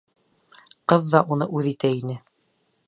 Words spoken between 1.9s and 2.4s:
ине.